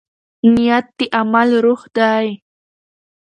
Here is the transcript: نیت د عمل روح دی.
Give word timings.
نیت 0.53 0.85
د 0.97 0.99
عمل 1.19 1.49
روح 1.63 1.81
دی. 1.97 2.27